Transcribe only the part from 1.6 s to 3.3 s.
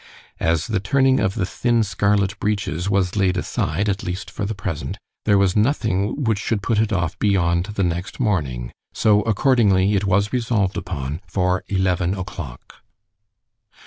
scarlet breeches was